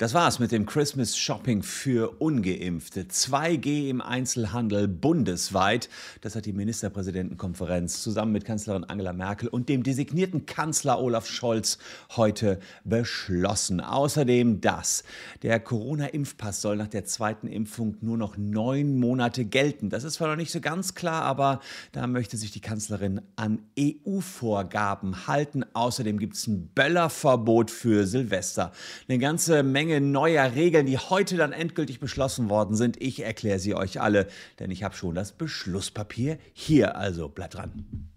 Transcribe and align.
Das 0.00 0.14
war's 0.14 0.38
mit 0.38 0.50
dem 0.50 0.64
Christmas 0.64 1.14
Shopping 1.14 1.62
für 1.62 2.22
Ungeimpfte. 2.22 3.02
2G 3.02 3.90
im 3.90 4.00
Einzelhandel 4.00 4.88
bundesweit. 4.88 5.90
Das 6.22 6.34
hat 6.34 6.46
die 6.46 6.54
Ministerpräsidentenkonferenz 6.54 8.02
zusammen 8.02 8.32
mit 8.32 8.46
Kanzlerin 8.46 8.84
Angela 8.84 9.12
Merkel 9.12 9.48
und 9.48 9.68
dem 9.68 9.82
designierten 9.82 10.46
Kanzler 10.46 10.98
Olaf 10.98 11.26
Scholz 11.26 11.76
heute 12.16 12.60
beschlossen. 12.82 13.82
Außerdem 13.82 14.62
das. 14.62 15.04
Der 15.42 15.60
Corona-Impfpass 15.60 16.62
soll 16.62 16.78
nach 16.78 16.88
der 16.88 17.04
zweiten 17.04 17.46
Impfung 17.46 17.98
nur 18.00 18.16
noch 18.16 18.38
neun 18.38 18.98
Monate 18.98 19.44
gelten. 19.44 19.90
Das 19.90 20.04
ist 20.04 20.14
zwar 20.14 20.28
noch 20.28 20.36
nicht 20.36 20.50
so 20.50 20.62
ganz 20.62 20.94
klar, 20.94 21.24
aber 21.24 21.60
da 21.92 22.06
möchte 22.06 22.38
sich 22.38 22.52
die 22.52 22.62
Kanzlerin 22.62 23.20
an 23.36 23.58
EU-Vorgaben 23.78 25.26
halten. 25.26 25.62
Außerdem 25.74 26.18
gibt 26.18 26.36
es 26.36 26.46
ein 26.46 26.70
Böllerverbot 26.74 27.70
für 27.70 28.06
Silvester. 28.06 28.72
Eine 29.06 29.18
ganze 29.18 29.62
Menge 29.62 29.89
Menge 29.90 30.00
neuer 30.06 30.54
Regeln, 30.54 30.86
die 30.86 30.98
heute 30.98 31.36
dann 31.36 31.52
endgültig 31.52 31.98
beschlossen 31.98 32.48
worden 32.48 32.76
sind. 32.76 33.02
Ich 33.02 33.24
erkläre 33.24 33.58
sie 33.58 33.74
euch 33.74 34.00
alle, 34.00 34.28
denn 34.60 34.70
ich 34.70 34.84
habe 34.84 34.94
schon 34.94 35.16
das 35.16 35.32
Beschlusspapier 35.32 36.38
hier. 36.52 36.96
Also 36.96 37.28
bleibt 37.28 37.54
dran. 37.54 38.08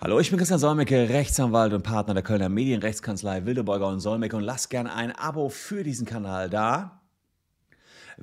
Hallo, 0.00 0.18
ich 0.18 0.30
bin 0.30 0.38
Christian 0.38 0.58
Solmecke, 0.58 1.08
Rechtsanwalt 1.08 1.72
und 1.72 1.84
Partner 1.84 2.14
der 2.14 2.24
Kölner 2.24 2.48
Medienrechtskanzlei 2.48 3.46
Wildeborger 3.46 3.86
und 3.86 4.00
Solmecke 4.00 4.36
und 4.36 4.42
lasst 4.42 4.68
gerne 4.68 4.92
ein 4.92 5.12
Abo 5.12 5.48
für 5.48 5.84
diesen 5.84 6.06
Kanal 6.06 6.50
da. 6.50 7.01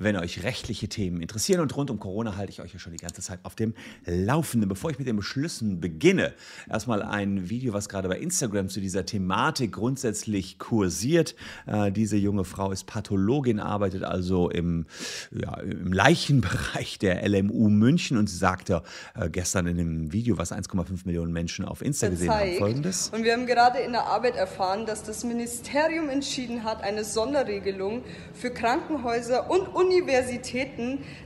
Wenn 0.00 0.16
euch 0.16 0.42
rechtliche 0.42 0.88
Themen 0.88 1.20
interessieren 1.20 1.60
und 1.60 1.76
rund 1.76 1.90
um 1.90 2.00
Corona 2.00 2.34
halte 2.36 2.50
ich 2.50 2.62
euch 2.62 2.72
ja 2.72 2.78
schon 2.78 2.92
die 2.92 2.98
ganze 2.98 3.20
Zeit 3.20 3.38
auf 3.42 3.54
dem 3.54 3.74
Laufenden. 4.06 4.66
Bevor 4.66 4.90
ich 4.90 4.98
mit 4.98 5.06
den 5.06 5.16
Beschlüssen 5.16 5.78
beginne, 5.78 6.32
erstmal 6.70 7.02
ein 7.02 7.50
Video, 7.50 7.74
was 7.74 7.90
gerade 7.90 8.08
bei 8.08 8.18
Instagram 8.18 8.70
zu 8.70 8.80
dieser 8.80 9.04
Thematik 9.04 9.72
grundsätzlich 9.72 10.58
kursiert. 10.58 11.34
Äh, 11.66 11.92
diese 11.92 12.16
junge 12.16 12.44
Frau 12.44 12.72
ist 12.72 12.84
Pathologin, 12.86 13.60
arbeitet 13.60 14.02
also 14.02 14.48
im, 14.48 14.86
ja, 15.32 15.60
im 15.60 15.92
Leichenbereich 15.92 16.98
der 16.98 17.28
LMU 17.28 17.68
München 17.68 18.16
und 18.16 18.30
sie 18.30 18.38
sagte 18.38 18.82
äh, 19.14 19.28
gestern 19.28 19.66
in 19.66 19.78
einem 19.78 20.12
Video, 20.14 20.38
was 20.38 20.50
1,5 20.50 21.00
Millionen 21.04 21.34
Menschen 21.34 21.66
auf 21.66 21.82
Insta 21.82 22.08
gesehen 22.08 22.30
haben, 22.30 22.56
folgendes. 22.56 23.10
Und 23.14 23.24
wir 23.24 23.34
haben 23.34 23.44
gerade 23.44 23.80
in 23.80 23.92
der 23.92 24.06
Arbeit 24.06 24.36
erfahren, 24.36 24.86
dass 24.86 25.02
das 25.02 25.24
Ministerium 25.24 26.08
entschieden 26.08 26.64
hat, 26.64 26.82
eine 26.82 27.04
Sonderregelung 27.04 28.02
für 28.32 28.50
Krankenhäuser 28.50 29.50
und 29.50 29.68
Universitäten, 29.68 29.89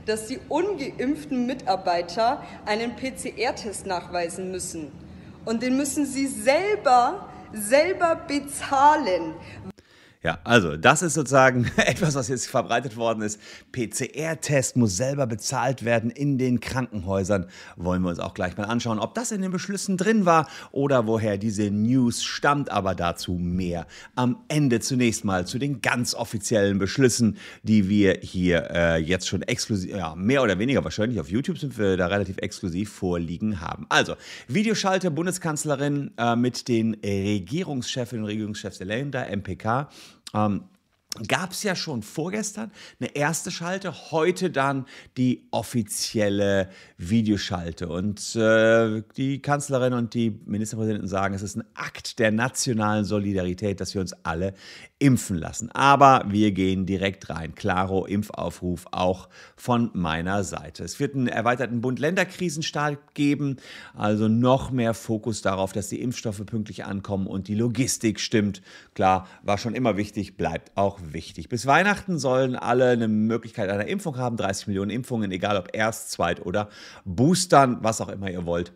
dass 0.05 0.27
die 0.27 0.39
ungeimpften 0.49 1.45
Mitarbeiter 1.45 2.43
einen 2.65 2.95
PCR-Test 2.95 3.85
nachweisen 3.85 4.51
müssen. 4.51 4.91
Und 5.45 5.61
den 5.61 5.77
müssen 5.77 6.05
sie 6.05 6.27
selber, 6.27 7.29
selber 7.53 8.15
bezahlen. 8.27 9.35
Ja, 10.25 10.39
also 10.43 10.75
das 10.75 11.03
ist 11.03 11.13
sozusagen 11.13 11.69
etwas, 11.77 12.15
was 12.15 12.29
jetzt 12.29 12.47
verbreitet 12.47 12.97
worden 12.97 13.21
ist. 13.21 13.39
PCR-Test 13.71 14.75
muss 14.75 14.97
selber 14.97 15.27
bezahlt 15.27 15.85
werden 15.85 16.09
in 16.09 16.39
den 16.39 16.61
Krankenhäusern. 16.61 17.45
Wollen 17.75 18.01
wir 18.01 18.09
uns 18.09 18.17
auch 18.17 18.33
gleich 18.33 18.57
mal 18.57 18.63
anschauen, 18.63 18.97
ob 18.97 19.13
das 19.13 19.31
in 19.31 19.43
den 19.43 19.51
Beschlüssen 19.51 19.97
drin 19.97 20.25
war 20.25 20.47
oder 20.71 21.05
woher 21.05 21.37
diese 21.37 21.69
News 21.69 22.23
stammt. 22.23 22.71
Aber 22.71 22.95
dazu 22.95 23.33
mehr 23.33 23.85
am 24.15 24.37
Ende 24.47 24.79
zunächst 24.79 25.25
mal 25.25 25.45
zu 25.45 25.59
den 25.59 25.81
ganz 25.81 26.15
offiziellen 26.15 26.79
Beschlüssen, 26.79 27.37
die 27.61 27.87
wir 27.87 28.17
hier 28.23 28.71
äh, 28.71 28.97
jetzt 28.97 29.27
schon 29.27 29.43
exklusiv, 29.43 29.91
ja, 29.91 30.15
mehr 30.15 30.41
oder 30.41 30.57
weniger 30.57 30.83
wahrscheinlich 30.83 31.19
auf 31.19 31.29
YouTube 31.29 31.59
sind 31.59 31.77
wir 31.77 31.97
da 31.97 32.07
relativ 32.07 32.37
exklusiv 32.39 32.91
vorliegen 32.91 33.61
haben. 33.61 33.85
Also, 33.89 34.15
Videoschalte 34.47 35.11
Bundeskanzlerin 35.11 36.13
äh, 36.17 36.35
mit 36.35 36.67
den 36.67 36.95
Regierungschefinnen 36.95 38.23
und 38.23 38.31
Regierungschefs 38.31 38.79
der 38.79 38.87
Länder, 38.87 39.27
MPK. 39.29 39.87
Ähm, 40.35 40.65
gab 41.27 41.51
es 41.51 41.63
ja 41.63 41.75
schon 41.75 42.03
vorgestern 42.03 42.71
eine 42.99 43.15
erste 43.15 43.51
Schalte, 43.51 44.11
heute 44.11 44.49
dann 44.49 44.85
die 45.17 45.47
offizielle 45.51 46.69
Videoschalte. 46.97 47.87
Und 47.87 48.35
äh, 48.35 49.03
die 49.17 49.41
Kanzlerin 49.41 49.93
und 49.93 50.13
die 50.13 50.39
Ministerpräsidenten 50.45 51.07
sagen, 51.07 51.35
es 51.35 51.41
ist 51.41 51.57
ein 51.57 51.65
Akt 51.73 52.19
der 52.19 52.31
nationalen 52.31 53.05
Solidarität, 53.05 53.79
dass 53.79 53.93
wir 53.93 54.01
uns 54.01 54.13
alle 54.23 54.53
impfen 54.99 55.37
lassen. 55.37 55.71
Aber 55.71 56.25
wir 56.27 56.51
gehen 56.51 56.85
direkt 56.85 57.29
rein. 57.29 57.53
Klaro, 57.55 58.05
Impfaufruf 58.05 58.85
auch 58.91 59.29
von 59.55 59.91
meiner 59.93 60.43
Seite. 60.43 60.83
Es 60.83 60.99
wird 60.99 61.15
einen 61.15 61.27
erweiterten 61.27 61.81
Bund-Länder-Krisenstab 61.81 63.13
geben, 63.13 63.57
also 63.93 64.27
noch 64.27 64.71
mehr 64.71 64.93
Fokus 64.93 65.41
darauf, 65.41 65.73
dass 65.73 65.89
die 65.89 66.01
Impfstoffe 66.01 66.45
pünktlich 66.45 66.85
ankommen 66.85 67.27
und 67.27 67.47
die 67.47 67.55
Logistik 67.55 68.19
stimmt. 68.19 68.61
Klar, 68.93 69.27
war 69.43 69.57
schon 69.57 69.75
immer 69.75 69.97
wichtig, 69.97 70.37
bleibt 70.37 70.71
auch 70.75 70.99
wichtig. 71.13 71.49
Bis 71.49 71.65
Weihnachten 71.65 72.19
sollen 72.19 72.55
alle 72.55 72.89
eine 72.89 73.07
Möglichkeit 73.07 73.69
einer 73.69 73.87
Impfung 73.87 74.17
haben, 74.17 74.37
30 74.37 74.67
Millionen 74.67 74.91
Impfungen, 74.91 75.31
egal 75.31 75.57
ob 75.57 75.69
erst, 75.73 76.11
zweit 76.11 76.45
oder 76.45 76.69
Boostern, 77.03 77.79
was 77.81 78.01
auch 78.01 78.09
immer 78.09 78.29
ihr 78.29 78.45
wollt 78.45 78.73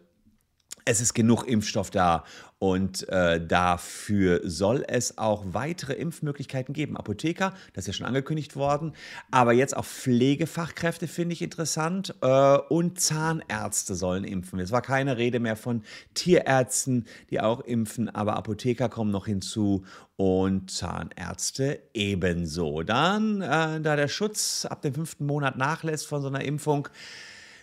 es 0.90 1.02
ist 1.02 1.14
genug 1.14 1.44
Impfstoff 1.44 1.92
da 1.92 2.24
und 2.58 3.08
äh, 3.10 3.46
dafür 3.46 4.42
soll 4.44 4.84
es 4.88 5.20
auch 5.20 5.46
weitere 5.52 5.94
Impfmöglichkeiten 5.94 6.74
geben. 6.74 6.98
Apotheker, 6.98 7.54
das 7.74 7.84
ist 7.84 7.88
ja 7.88 7.94
schon 7.94 8.08
angekündigt 8.08 8.56
worden, 8.56 8.94
aber 9.30 9.54
jetzt 9.54 9.78
auch 9.78 9.86
Pflegefachkräfte 9.86 11.08
finde 11.08 11.34
ich 11.34 11.44
interessant 11.44 12.16
äh, 12.22 12.58
und 12.70 13.00
Zahnärzte 13.00 13.94
sollen 13.94 14.24
impfen. 14.24 14.60
Es 14.60 14.72
war 14.72 14.82
keine 14.82 15.18
Rede 15.18 15.40
mehr 15.40 15.56
von 15.56 15.84
Tierärzten, 16.16 17.06
die 17.30 17.40
auch 17.40 17.62
impfen, 17.62 18.10
aber 18.10 18.36
Apotheker 18.36 18.90
kommen 18.90 19.12
noch 19.12 19.28
hinzu 19.28 19.86
und 20.18 20.72
Zahnärzte 20.72 21.84
ebenso. 21.94 22.82
Dann, 22.82 23.42
äh, 23.42 23.80
da 23.80 23.96
der 23.96 24.08
Schutz 24.08 24.66
ab 24.66 24.82
dem 24.82 24.96
fünften 24.96 25.28
Monat 25.28 25.56
nachlässt 25.56 26.08
von 26.08 26.24
so 26.24 26.30
einer 26.30 26.44
Impfung, 26.44 26.90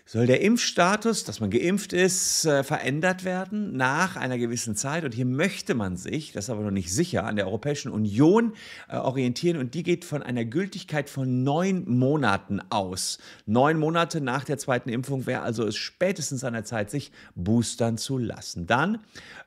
soll 0.09 0.27
der 0.27 0.41
Impfstatus, 0.41 1.25
dass 1.25 1.41
man 1.41 1.51
geimpft 1.51 1.93
ist, 1.93 2.47
äh, 2.47 2.63
verändert 2.63 3.25
werden 3.25 3.77
nach 3.77 4.15
einer 4.15 4.39
gewissen 4.39 4.77
Zeit. 4.77 5.05
Und 5.05 5.15
hier 5.15 5.27
möchte 5.27 5.75
man 5.75 5.97
sich, 5.97 6.31
das 6.31 6.45
ist 6.45 6.51
aber 6.51 6.63
noch 6.63 6.71
nicht 6.71 6.95
sicher, 6.95 7.25
an 7.25 7.35
der 7.35 7.47
Europäischen 7.47 7.91
Union 7.91 8.53
äh, 8.89 8.99
orientieren. 8.99 9.59
Und 9.59 9.75
die 9.75 9.83
geht 9.83 10.05
von 10.05 10.23
einer 10.23 10.45
Gültigkeit 10.45 11.11
von 11.11 11.43
neun 11.43 11.89
Monaten 11.89 12.61
aus. 12.71 13.19
Neun 13.47 13.81
Monate 13.81 14.21
nach 14.21 14.45
der 14.45 14.59
zweiten 14.59 14.91
Impfung 14.91 15.27
wäre 15.27 15.43
also 15.43 15.67
es 15.67 15.77
spätestens 15.77 16.45
an 16.45 16.53
der 16.53 16.65
Zeit, 16.65 16.89
sich 16.89 17.11
boostern 17.35 17.99
zu 17.99 18.17
lassen. 18.17 18.69
Dann 18.69 19.01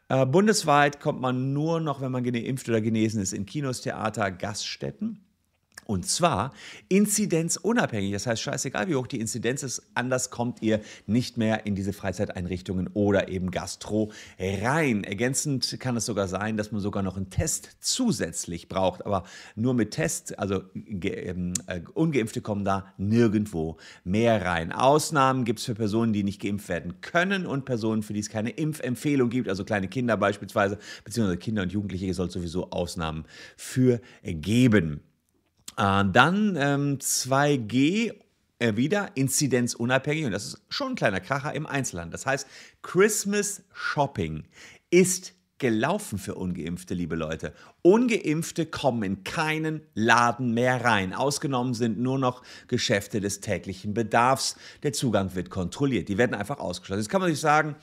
äh, 0.10 0.26
bundesweit 0.26 1.00
kommt 1.00 1.22
man 1.22 1.54
nur 1.54 1.80
noch, 1.80 2.02
wenn 2.02 2.12
man 2.12 2.26
geimpft 2.26 2.68
oder 2.68 2.82
genesen 2.82 3.22
ist, 3.22 3.32
in 3.32 3.46
Kinos, 3.46 3.80
Theater, 3.80 4.30
Gaststätten. 4.30 5.22
Und 5.90 6.06
zwar 6.06 6.54
inzidenzunabhängig. 6.88 8.14
Das 8.14 8.28
heißt, 8.28 8.44
scheißegal, 8.44 8.90
wie 8.90 8.96
hoch 8.96 9.08
die 9.08 9.20
Inzidenz 9.20 9.64
ist, 9.64 9.82
anders 9.96 10.30
kommt 10.30 10.62
ihr 10.62 10.82
nicht 11.08 11.38
mehr 11.38 11.66
in 11.66 11.74
diese 11.74 11.94
Freizeiteinrichtungen 11.94 12.92
oder 12.94 13.30
eben 13.30 13.50
Gastro 13.50 14.12
rein. 14.40 15.04
Ergänzend 15.04 15.80
kann 15.80 15.98
es 15.98 16.06
sogar 16.06 16.28
sein, 16.28 16.58
dass 16.58 16.72
man 16.72 16.80
sogar 16.80 17.02
noch 17.02 17.18
einen 17.18 17.32
Test 17.32 17.78
zusätzlich 17.80 18.70
braucht. 18.70 19.04
Aber 19.04 19.24
nur 19.56 19.74
mit 19.74 19.90
Test, 19.90 20.38
also 20.38 20.62
ähm, 20.76 21.54
äh, 21.66 21.82
Ungeimpfte 21.96 22.42
kommen 22.42 22.66
da 22.66 22.94
nirgendwo 23.00 23.78
mehr 24.04 24.46
rein. 24.46 24.72
Ausnahmen 24.72 25.44
gibt 25.44 25.58
es 25.58 25.66
für 25.66 25.74
Personen, 25.74 26.14
die 26.14 26.24
nicht 26.24 26.40
geimpft 26.40 26.70
werden 26.70 27.02
können 27.02 27.48
und 27.48 27.66
Personen, 27.66 28.04
für 28.04 28.14
die 28.14 28.20
es 28.20 28.30
keine 28.30 28.52
Impfempfehlung 28.52 29.32
gibt, 29.32 29.50
also 29.50 29.66
kleine 29.66 29.88
Kinder 29.88 30.18
beispielsweise, 30.18 30.78
beziehungsweise 31.04 31.40
Kinder 31.40 31.64
und 31.64 31.72
Jugendliche 31.72 32.14
soll 32.14 32.28
es 32.28 32.34
sowieso 32.34 32.70
Ausnahmen 32.70 33.26
für 33.58 34.02
geben. 34.22 35.02
Äh, 35.80 36.04
dann 36.12 36.58
ähm, 36.58 36.98
2G 36.98 38.14
äh, 38.60 38.76
wieder 38.76 39.12
inzidenzunabhängig 39.16 40.26
und 40.26 40.32
das 40.34 40.46
ist 40.46 40.62
schon 40.68 40.90
ein 40.90 40.96
kleiner 40.96 41.22
Kracher 41.22 41.56
im 41.56 41.66
Einzelhandel. 41.66 42.12
Das 42.12 42.26
heißt, 42.26 42.48
Christmas 42.82 43.64
Shopping 43.74 44.44
ist 44.90 45.34
gelaufen 45.58 46.18
für 46.18 46.36
ungeimpfte, 46.36 46.94
liebe 46.94 47.16
Leute. 47.16 47.54
Ungeimpfte 47.82 48.66
kommen 48.66 49.04
in 49.04 49.24
keinen 49.24 49.82
Laden 49.94 50.54
mehr 50.54 50.84
rein. 50.84 51.14
Ausgenommen 51.14 51.74
sind 51.74 52.00
nur 52.00 52.18
noch 52.18 52.44
Geschäfte 52.68 53.22
des 53.22 53.40
täglichen 53.40 53.94
Bedarfs. 53.94 54.56
Der 54.84 54.94
Zugang 54.94 55.36
wird 55.36 55.50
kontrolliert. 55.50 56.10
Die 56.10 56.18
werden 56.18 56.34
einfach 56.34 56.60
ausgeschlossen. 56.60 57.02
Jetzt 57.02 57.10
kann 57.10 57.22
man 57.22 57.30
sich 57.30 57.40
sagen, 57.40 57.76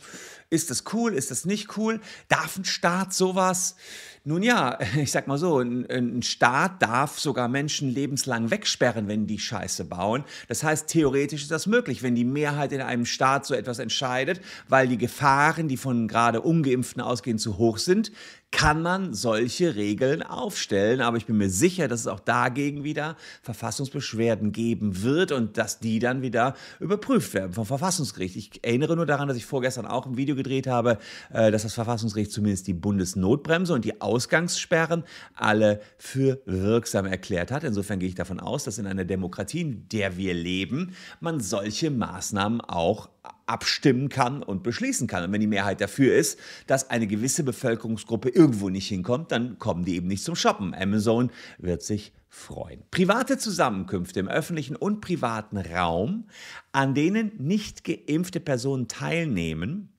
ist 0.51 0.71
das 0.71 0.85
cool, 0.93 1.13
ist 1.13 1.31
das 1.31 1.45
nicht 1.45 1.77
cool? 1.77 2.01
Darf 2.29 2.57
ein 2.57 2.65
Staat 2.65 3.13
sowas? 3.13 3.77
Nun 4.25 4.43
ja, 4.43 4.79
ich 4.97 5.13
sag 5.13 5.27
mal 5.29 5.39
so, 5.39 5.61
ein, 5.61 5.89
ein, 5.91 6.23
Staat 6.23 6.83
darf 6.83 7.19
sogar 7.21 7.49
Menschen 7.49 7.89
lebenslang 7.89 8.51
wegsperren, 8.51 9.09
wenn 9.09 9.27
die 9.27 9.39
Scheiße 9.39 9.85
bauen. 9.85 10.25
Das 10.49 10.63
heißt, 10.65 10.89
theoretisch 10.89 11.43
ist 11.43 11.51
das 11.51 11.67
möglich, 11.67 12.03
wenn 12.03 12.15
die 12.15 12.25
Mehrheit 12.25 12.73
in 12.73 12.81
einem 12.81 13.07
Staat 13.07 13.47
so 13.47 13.55
etwas 13.55 13.79
entscheidet, 13.79 14.41
weil 14.69 14.89
die 14.89 14.99
Gefahren, 14.99 15.69
die 15.69 15.77
von 15.77 16.09
gerade 16.09 16.41
Ungeimpften 16.41 17.03
ausgehen, 17.03 17.39
zu 17.39 17.59
hoch 17.59 17.79
sind, 17.79 18.11
kann 18.51 18.81
man 18.81 19.13
solche 19.13 19.75
Regeln 19.75 20.23
aufstellen. 20.23 21.01
Aber 21.01 21.17
ich 21.17 21.27
bin 21.27 21.37
mir 21.37 21.51
sicher, 21.51 21.89
dass 21.89 22.01
es 22.01 22.07
auch 22.07 22.21
dagegen 22.21 22.85
wieder 22.85 23.17
Verfassungsbeschwerden 23.43 24.53
geben 24.53 25.03
wird 25.03 25.33
und 25.33 25.59
dass 25.59 25.79
die 25.79 25.99
dann 25.99 26.23
wieder 26.23 26.55
überprüft 26.81 27.35
werden 27.35 27.53
vom 27.53 27.67
Verfassungsgericht. 27.67 28.37
Ich 28.37 28.65
erinnere 28.65 28.97
nur 28.97 29.07
daran, 29.07 29.29
dass 29.29 29.37
ich 29.37 29.47
vorgestern 29.47 29.87
auch 29.87 30.07
ein 30.07 30.17
Video 30.17 30.37
gedreht 30.37 30.67
habe, 30.67 30.99
äh, 31.33 31.51
dass 31.51 31.65
das 31.65 31.75
Verfassungsgericht 31.75 32.33
zumindest 32.33 32.67
die 32.67 32.75
Bundesnotbremse 32.75 33.75
und 33.75 33.85
die 33.85 34.01
Ausgangssperren 34.01 35.05
alle 35.35 35.81
für 35.99 36.41
wirksam 36.47 37.07
erklärt 37.07 37.51
hat. 37.51 37.65
Insofern 37.65 37.99
gehe 37.99 38.09
ich 38.09 38.15
davon 38.15 38.41
aus, 38.41 38.65
dass 38.65 38.79
in 38.79 38.87
einer 38.87 39.05
Demokratie, 39.05 39.61
in 39.61 39.89
der 39.89 40.17
wir 40.17 40.35
leben, 40.35 40.95
man 41.21 41.41
solche 41.41 41.91
Maßnahmen 41.91 42.61
auch 42.61 43.11
abstimmen 43.47 44.09
kann 44.09 44.43
und 44.43 44.63
beschließen 44.63 45.07
kann. 45.07 45.25
Und 45.25 45.33
wenn 45.33 45.41
die 45.41 45.47
Mehrheit 45.47 45.81
dafür 45.81 46.15
ist, 46.15 46.39
dass 46.67 46.91
eine 46.91 47.07
gewisse 47.07 47.45
Bevölkerungsgruppe 47.45 48.29
irgendwo 48.29 48.69
nicht 48.69 48.89
hinkommt, 48.89 49.33
dann 49.33 49.59
kommen 49.59 49.85
die 49.85 49.97
eben 49.97 50.09
nicht 50.09 50.25
zum 50.25 50.37
Shoppen. 50.37 50.75
Amazon 50.75 51.31
wird 51.59 51.83
sich 51.83 52.13
freuen. 52.29 52.83
Private 52.91 53.39
Zusammenkünfte 53.39 54.21
im 54.21 54.29
öffentlichen 54.29 54.77
und 54.77 55.01
privaten 55.01 55.57
Raum, 55.57 56.29
an 56.73 56.95
denen 56.95 57.33
nicht 57.39 57.85
geimpfte 57.85 58.41
Personen 58.41 58.89
teilnehmen, 58.89 59.93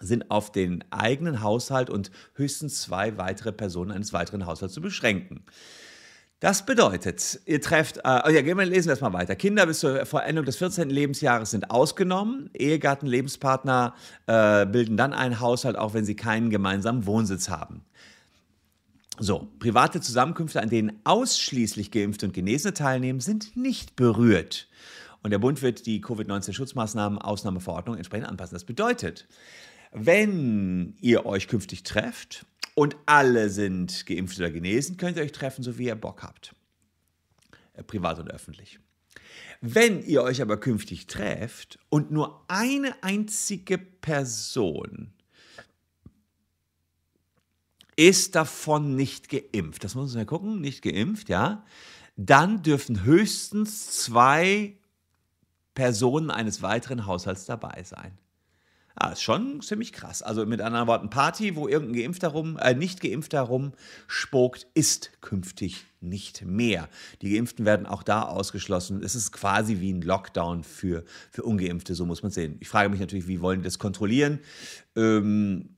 sind 0.00 0.30
auf 0.30 0.52
den 0.52 0.84
eigenen 0.90 1.40
Haushalt 1.40 1.90
und 1.90 2.10
höchstens 2.34 2.82
zwei 2.82 3.16
weitere 3.16 3.52
Personen 3.52 3.90
eines 3.90 4.12
weiteren 4.12 4.46
Haushalts 4.46 4.74
zu 4.74 4.80
beschränken. 4.80 5.44
Das 6.44 6.66
bedeutet, 6.66 7.40
ihr 7.46 7.58
trefft, 7.58 7.96
äh, 8.04 8.20
oh 8.26 8.28
ja, 8.28 8.42
gehen 8.42 8.58
wir, 8.58 8.66
lesen 8.66 8.88
wir 8.88 8.90
erstmal 8.90 9.14
weiter. 9.14 9.34
Kinder 9.34 9.64
bis 9.64 9.78
zur 9.78 10.04
Vollendung 10.04 10.44
des 10.44 10.56
14. 10.56 10.90
Lebensjahres 10.90 11.52
sind 11.52 11.70
ausgenommen. 11.70 12.50
Ehegatten, 12.52 13.06
Lebenspartner 13.06 13.94
äh, 14.26 14.66
bilden 14.66 14.98
dann 14.98 15.14
einen 15.14 15.40
Haushalt, 15.40 15.78
auch 15.78 15.94
wenn 15.94 16.04
sie 16.04 16.16
keinen 16.16 16.50
gemeinsamen 16.50 17.06
Wohnsitz 17.06 17.48
haben. 17.48 17.86
So, 19.18 19.48
private 19.58 20.02
Zusammenkünfte, 20.02 20.60
an 20.60 20.68
denen 20.68 21.00
ausschließlich 21.04 21.90
Geimpfte 21.90 22.26
und 22.26 22.34
Genesene 22.34 22.74
teilnehmen, 22.74 23.20
sind 23.20 23.56
nicht 23.56 23.96
berührt. 23.96 24.68
Und 25.22 25.30
der 25.30 25.38
Bund 25.38 25.62
wird 25.62 25.86
die 25.86 26.02
Covid-19-Schutzmaßnahmen 26.02 27.20
Ausnahmeverordnung 27.20 27.96
entsprechend 27.96 28.28
anpassen. 28.28 28.54
Das 28.54 28.64
bedeutet, 28.64 29.26
wenn 29.94 30.96
ihr 31.00 31.24
euch 31.24 31.46
künftig 31.46 31.84
trefft 31.84 32.44
und 32.74 32.96
alle 33.06 33.48
sind 33.48 34.04
geimpft 34.06 34.38
oder 34.38 34.50
genesen, 34.50 34.96
könnt 34.96 35.16
ihr 35.16 35.22
euch 35.22 35.32
treffen, 35.32 35.62
so 35.62 35.78
wie 35.78 35.86
ihr 35.86 35.94
Bock 35.94 36.22
habt. 36.22 36.54
Äh, 37.74 37.84
privat 37.84 38.18
und 38.18 38.28
öffentlich. 38.28 38.80
Wenn 39.60 40.04
ihr 40.04 40.22
euch 40.22 40.42
aber 40.42 40.58
künftig 40.58 41.06
trefft 41.06 41.78
und 41.88 42.10
nur 42.10 42.44
eine 42.48 43.02
einzige 43.02 43.78
Person 43.78 45.12
ist 47.96 48.34
davon 48.34 48.96
nicht 48.96 49.28
geimpft, 49.28 49.84
das 49.84 49.94
muss 49.94 50.10
man 50.10 50.22
ja 50.22 50.24
gucken, 50.24 50.60
nicht 50.60 50.82
geimpft, 50.82 51.28
ja, 51.28 51.64
dann 52.16 52.62
dürfen 52.62 53.04
höchstens 53.04 54.02
zwei 54.02 54.76
Personen 55.74 56.32
eines 56.32 56.62
weiteren 56.62 57.06
Haushalts 57.06 57.46
dabei 57.46 57.84
sein. 57.84 58.18
Ah, 58.96 59.10
ist 59.10 59.22
schon 59.22 59.60
ziemlich 59.60 59.92
krass. 59.92 60.22
Also 60.22 60.46
mit 60.46 60.60
anderen 60.60 60.86
Worten, 60.86 61.10
Party, 61.10 61.56
wo 61.56 61.66
irgendein 61.66 62.00
Geimpfter 62.00 62.28
rum, 62.28 62.56
äh, 62.58 62.74
nicht 62.74 63.00
Geimpfter 63.00 63.40
rum 63.40 63.72
spukt, 64.06 64.68
ist 64.74 65.10
künftig 65.20 65.84
nicht 66.00 66.44
mehr. 66.44 66.88
Die 67.20 67.34
Geimpften 67.34 67.64
werden 67.64 67.86
auch 67.86 68.04
da 68.04 68.22
ausgeschlossen. 68.22 69.02
Es 69.02 69.16
ist 69.16 69.32
quasi 69.32 69.80
wie 69.80 69.92
ein 69.92 70.02
Lockdown 70.02 70.62
für, 70.62 71.04
für 71.30 71.42
Ungeimpfte, 71.42 71.96
so 71.96 72.06
muss 72.06 72.22
man 72.22 72.30
sehen. 72.30 72.56
Ich 72.60 72.68
frage 72.68 72.88
mich 72.88 73.00
natürlich, 73.00 73.26
wie 73.26 73.40
wollen 73.40 73.60
die 73.60 73.64
das 73.64 73.80
kontrollieren? 73.80 74.38
Ähm, 74.94 75.70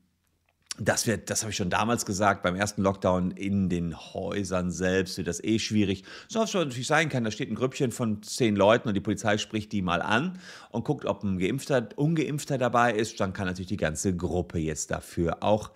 das 0.78 1.06
wird, 1.06 1.30
das 1.30 1.42
habe 1.42 1.50
ich 1.50 1.56
schon 1.56 1.70
damals 1.70 2.06
gesagt, 2.06 2.42
beim 2.42 2.54
ersten 2.54 2.82
Lockdown 2.82 3.30
in 3.30 3.68
den 3.68 3.96
Häusern 3.96 4.70
selbst 4.70 5.16
wird 5.16 5.28
das 5.28 5.42
eh 5.42 5.58
schwierig. 5.58 6.04
So 6.28 6.40
was 6.40 6.52
natürlich 6.52 6.86
sein 6.86 7.08
kann, 7.08 7.24
da 7.24 7.30
steht 7.30 7.50
ein 7.50 7.54
Grüppchen 7.54 7.92
von 7.92 8.22
zehn 8.22 8.56
Leuten 8.56 8.88
und 8.88 8.94
die 8.94 9.00
Polizei 9.00 9.38
spricht 9.38 9.72
die 9.72 9.82
mal 9.82 10.02
an 10.02 10.38
und 10.70 10.84
guckt, 10.84 11.04
ob 11.04 11.22
ein 11.22 11.38
Geimpfter, 11.38 11.88
Ungeimpfter 11.96 12.58
dabei 12.58 12.92
ist. 12.92 13.18
Dann 13.20 13.32
kann 13.32 13.46
natürlich 13.46 13.68
die 13.68 13.76
ganze 13.76 14.14
Gruppe 14.14 14.58
jetzt 14.58 14.90
dafür 14.90 15.42
auch 15.42 15.70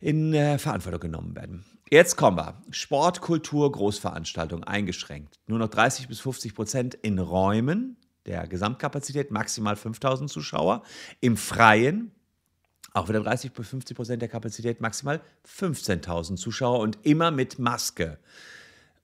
in 0.00 0.34
äh, 0.34 0.58
Verantwortung 0.58 1.00
genommen 1.00 1.36
werden. 1.36 1.64
Jetzt 1.90 2.16
kommen 2.16 2.36
wir. 2.36 2.62
Sport, 2.70 3.20
Kultur, 3.20 3.70
Großveranstaltung 3.70 4.64
eingeschränkt. 4.64 5.38
Nur 5.46 5.58
noch 5.58 5.68
30 5.68 6.08
bis 6.08 6.20
50 6.20 6.54
Prozent 6.54 6.94
in 6.94 7.18
Räumen 7.18 7.96
der 8.26 8.46
Gesamtkapazität, 8.46 9.30
maximal 9.30 9.76
5000 9.76 10.30
Zuschauer. 10.30 10.82
Im 11.20 11.36
Freien 11.36 12.10
auch 12.94 13.08
wieder 13.08 13.20
30 13.20 13.52
bis 13.52 13.68
50 13.68 13.96
Prozent 13.96 14.22
der 14.22 14.28
Kapazität, 14.28 14.80
maximal 14.80 15.20
15.000 15.46 16.36
Zuschauer 16.36 16.78
und 16.78 16.98
immer 17.02 17.30
mit 17.30 17.58
Maske. 17.58 18.18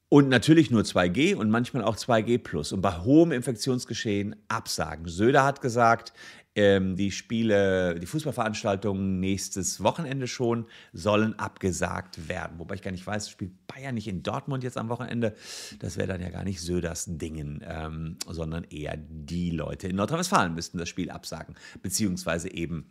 Und 0.08 0.28
natürlich 0.28 0.70
nur 0.72 0.82
2G 0.82 1.36
und 1.36 1.50
manchmal 1.50 1.84
auch 1.84 1.96
2G 1.96 2.38
plus. 2.38 2.72
Und 2.72 2.80
bei 2.80 2.98
hohem 3.02 3.30
Infektionsgeschehen 3.30 4.34
absagen. 4.48 5.06
Söder 5.06 5.44
hat 5.44 5.60
gesagt, 5.60 6.12
ähm, 6.56 6.96
die 6.96 7.12
Spiele, 7.12 7.98
die 8.00 8.06
Fußballveranstaltungen 8.06 9.20
nächstes 9.20 9.82
Wochenende 9.84 10.26
schon 10.26 10.66
sollen 10.92 11.38
abgesagt 11.38 12.28
werden. 12.28 12.58
Wobei 12.58 12.74
ich 12.74 12.82
gar 12.82 12.90
nicht 12.90 13.06
weiß, 13.06 13.30
spielt 13.30 13.66
Bayern 13.68 13.94
nicht 13.94 14.08
in 14.08 14.24
Dortmund 14.24 14.64
jetzt 14.64 14.76
am 14.76 14.88
Wochenende. 14.88 15.36
Das 15.78 15.96
wäre 15.96 16.08
dann 16.08 16.20
ja 16.20 16.30
gar 16.30 16.42
nicht 16.42 16.60
Söders 16.60 17.06
Dingen, 17.06 17.64
ähm, 17.64 18.16
sondern 18.28 18.64
eher 18.64 18.96
die 18.96 19.50
Leute 19.50 19.86
in 19.86 19.96
Nordrhein-Westfalen 19.96 20.54
müssten 20.54 20.78
das 20.78 20.88
Spiel 20.88 21.10
absagen. 21.10 21.54
Beziehungsweise 21.82 22.52
eben 22.52 22.90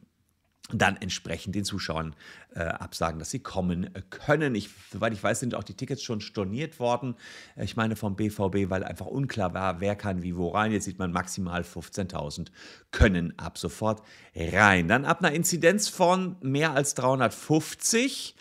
dann 0.72 0.98
entsprechend 0.98 1.56
den 1.56 1.64
Zuschauern 1.64 2.16
äh, 2.54 2.62
absagen, 2.62 3.20
dass 3.20 3.32
sie 3.32 3.40
kommen 3.40 3.90
können. 4.10 4.56
Ich, 4.56 4.70
soweit 4.92 5.14
ich 5.14 5.24
weiß, 5.24 5.40
sind 5.40 5.56
auch 5.56 5.64
die 5.64 5.74
Tickets 5.74 6.04
schon 6.04 6.22
storniert 6.22 6.80
worden. 6.80 7.16
Äh, 7.56 7.66
ich 7.66 7.76
meine 7.76 7.96
vom 7.96 8.16
BVB, 8.16 8.70
weil 8.70 8.84
einfach 8.84 9.08
unklar 9.08 9.54
war, 9.54 9.82
wer 9.82 9.96
kann 9.96 10.22
wie 10.22 10.36
wo 10.36 10.50
rein. 10.50 10.72
Jetzt 10.72 10.86
sieht 10.86 11.00
man 11.00 11.12
maximal 11.12 11.62
15.000 11.62 12.48
können 12.92 13.34
ab 13.38 13.58
sofort 13.58 14.02
rein. 14.36 14.88
Dann 14.88 15.06
ab 15.06 15.24
einer 15.24 15.34
Inzidenz 15.34 15.90
von 15.90 16.36
mehr 16.42 16.74
als 16.74 16.94
350 16.96 18.36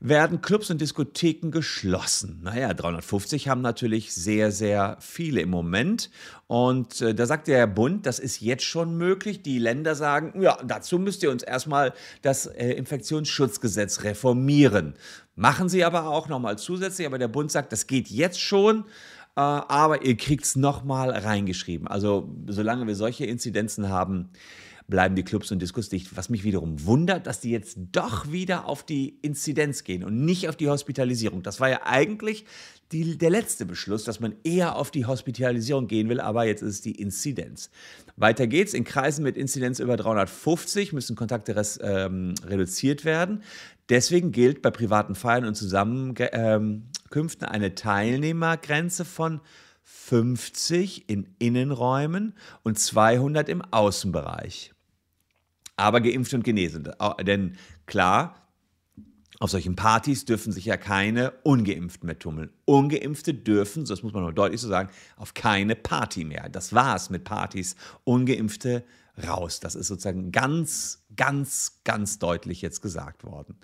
werden 0.00 0.40
Clubs 0.40 0.70
und 0.70 0.80
Diskotheken 0.80 1.50
geschlossen. 1.50 2.40
Naja, 2.42 2.72
350 2.72 3.48
haben 3.48 3.62
natürlich 3.62 4.14
sehr, 4.14 4.52
sehr 4.52 4.96
viele 5.00 5.40
im 5.40 5.50
Moment. 5.50 6.10
Und 6.46 7.00
äh, 7.00 7.14
da 7.14 7.26
sagt 7.26 7.48
der 7.48 7.66
Bund, 7.66 8.06
das 8.06 8.20
ist 8.20 8.40
jetzt 8.40 8.64
schon 8.64 8.96
möglich. 8.96 9.42
Die 9.42 9.58
Länder 9.58 9.96
sagen, 9.96 10.40
ja, 10.40 10.56
dazu 10.64 10.98
müsst 10.98 11.22
ihr 11.24 11.30
uns 11.30 11.42
erstmal 11.42 11.94
das 12.22 12.46
äh, 12.46 12.70
Infektionsschutzgesetz 12.72 14.04
reformieren. 14.04 14.94
Machen 15.34 15.68
sie 15.68 15.84
aber 15.84 16.08
auch 16.08 16.28
nochmal 16.28 16.58
zusätzlich. 16.58 17.06
Aber 17.06 17.18
der 17.18 17.28
Bund 17.28 17.50
sagt, 17.50 17.72
das 17.72 17.88
geht 17.88 18.08
jetzt 18.08 18.40
schon 18.40 18.84
äh, 19.36 19.40
aber 19.40 20.04
ihr 20.04 20.16
kriegt 20.16 20.44
es 20.44 20.56
nochmal 20.56 21.10
reingeschrieben. 21.10 21.86
Also 21.86 22.28
solange 22.48 22.88
wir 22.88 22.96
solche 22.96 23.24
Inzidenzen 23.24 23.88
haben, 23.88 24.30
bleiben 24.88 25.14
die 25.14 25.22
Clubs 25.22 25.52
und 25.52 25.60
Diskos 25.60 25.90
dicht. 25.90 26.16
Was 26.16 26.30
mich 26.30 26.44
wiederum 26.44 26.84
wundert, 26.86 27.26
dass 27.26 27.40
die 27.40 27.50
jetzt 27.50 27.78
doch 27.92 28.32
wieder 28.32 28.64
auf 28.66 28.82
die 28.82 29.18
Inzidenz 29.20 29.84
gehen 29.84 30.02
und 30.02 30.24
nicht 30.24 30.48
auf 30.48 30.56
die 30.56 30.68
Hospitalisierung. 30.68 31.42
Das 31.42 31.60
war 31.60 31.68
ja 31.68 31.80
eigentlich 31.84 32.46
die, 32.90 33.18
der 33.18 33.28
letzte 33.28 33.66
Beschluss, 33.66 34.04
dass 34.04 34.18
man 34.18 34.34
eher 34.44 34.76
auf 34.76 34.90
die 34.90 35.04
Hospitalisierung 35.04 35.88
gehen 35.88 36.08
will, 36.08 36.20
aber 36.20 36.46
jetzt 36.46 36.62
ist 36.62 36.74
es 36.76 36.80
die 36.80 36.92
Inzidenz. 36.92 37.70
Weiter 38.16 38.46
geht's. 38.46 38.72
In 38.72 38.84
Kreisen 38.84 39.22
mit 39.22 39.36
Inzidenz 39.36 39.78
über 39.78 39.98
350 39.98 40.94
müssen 40.94 41.14
Kontakte 41.14 41.54
res, 41.54 41.78
ähm, 41.82 42.34
reduziert 42.46 43.04
werden. 43.04 43.42
Deswegen 43.90 44.32
gilt 44.32 44.62
bei 44.62 44.70
privaten 44.70 45.14
Feiern 45.14 45.44
und 45.44 45.54
Zusammenkünften 45.54 47.46
eine 47.46 47.74
Teilnehmergrenze 47.74 49.04
von 49.04 49.42
50 49.82 51.10
in 51.10 51.34
Innenräumen 51.38 52.34
und 52.62 52.78
200 52.78 53.50
im 53.50 53.62
Außenbereich 53.62 54.72
aber 55.78 56.00
geimpft 56.00 56.34
und 56.34 56.44
genesen. 56.44 56.90
Denn 57.22 57.56
klar, 57.86 58.48
auf 59.40 59.50
solchen 59.50 59.76
Partys 59.76 60.24
dürfen 60.24 60.52
sich 60.52 60.64
ja 60.64 60.76
keine 60.76 61.32
Ungeimpften 61.44 62.06
mehr 62.06 62.18
tummeln. 62.18 62.50
Ungeimpfte 62.64 63.34
dürfen, 63.34 63.84
das 63.84 64.02
muss 64.02 64.12
man 64.12 64.22
nur 64.22 64.32
deutlich 64.32 64.60
so 64.60 64.68
sagen, 64.68 64.90
auf 65.16 65.34
keine 65.34 65.76
Party 65.76 66.24
mehr. 66.24 66.48
Das 66.48 66.72
war's 66.72 67.08
mit 67.08 67.22
Partys. 67.24 67.76
Ungeimpfte 68.04 68.84
raus. 69.26 69.60
Das 69.60 69.76
ist 69.76 69.86
sozusagen 69.86 70.32
ganz, 70.32 71.04
ganz, 71.16 71.80
ganz 71.84 72.18
deutlich 72.18 72.62
jetzt 72.62 72.82
gesagt 72.82 73.24
worden. 73.24 73.56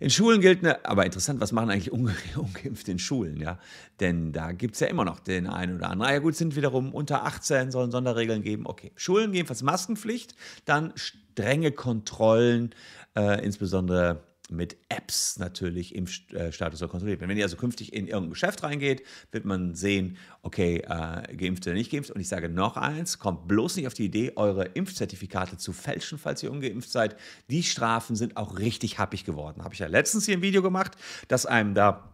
In 0.00 0.10
Schulen 0.10 0.40
gilt 0.40 0.60
eine, 0.60 0.84
aber 0.84 1.04
interessant, 1.04 1.40
was 1.40 1.50
machen 1.52 1.70
eigentlich 1.70 1.92
Unge 1.92 2.14
Ungeimpfte 2.36 2.92
in 2.92 2.98
Schulen, 2.98 3.36
ja? 3.40 3.58
Denn 4.00 4.32
da 4.32 4.52
gibt 4.52 4.74
es 4.74 4.80
ja 4.80 4.86
immer 4.86 5.04
noch 5.04 5.18
den 5.18 5.46
einen 5.46 5.76
oder 5.76 5.90
anderen. 5.90 6.10
Ah 6.10 6.14
ja 6.14 6.20
gut, 6.20 6.36
sind 6.36 6.54
wiederum 6.54 6.94
unter 6.94 7.24
18, 7.24 7.72
sollen 7.72 7.90
Sonderregeln 7.90 8.42
geben. 8.42 8.66
Okay, 8.66 8.92
Schulen 8.94 9.34
jedenfalls 9.34 9.62
Maskenpflicht, 9.62 10.34
dann 10.64 10.92
strenge 10.94 11.72
Kontrollen, 11.72 12.74
äh, 13.16 13.44
insbesondere 13.44 14.27
mit 14.50 14.76
Apps 14.88 15.38
natürlich 15.38 15.94
im 15.94 16.06
äh, 16.32 16.52
Status 16.52 16.80
kontrolliert 16.80 17.20
werden. 17.20 17.30
Wenn 17.30 17.36
ihr 17.36 17.44
also 17.44 17.56
künftig 17.56 17.92
in 17.92 18.06
irgendein 18.06 18.30
Geschäft 18.30 18.62
reingeht, 18.62 19.02
wird 19.30 19.44
man 19.44 19.74
sehen, 19.74 20.16
okay, 20.42 20.78
äh, 20.78 21.36
geimpft 21.36 21.66
oder 21.66 21.74
nicht 21.74 21.90
geimpft. 21.90 22.10
Und 22.10 22.20
ich 22.20 22.28
sage 22.28 22.48
noch 22.48 22.76
eins, 22.76 23.18
kommt 23.18 23.48
bloß 23.48 23.76
nicht 23.76 23.86
auf 23.86 23.94
die 23.94 24.06
Idee, 24.06 24.32
eure 24.36 24.64
Impfzertifikate 24.64 25.56
zu 25.56 25.72
fälschen, 25.72 26.18
falls 26.18 26.42
ihr 26.42 26.50
ungeimpft 26.50 26.90
seid. 26.90 27.16
Die 27.50 27.62
Strafen 27.62 28.16
sind 28.16 28.36
auch 28.36 28.58
richtig 28.58 28.98
happig 28.98 29.24
geworden. 29.24 29.64
Habe 29.64 29.74
ich 29.74 29.80
ja 29.80 29.86
letztens 29.86 30.26
hier 30.26 30.36
ein 30.36 30.42
Video 30.42 30.62
gemacht, 30.62 30.92
dass 31.28 31.46
einem 31.46 31.74
da 31.74 32.12